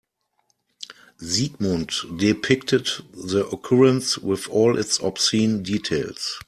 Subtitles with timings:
[1.19, 6.39] Sigmund depicted the occurrence with all its obscene details.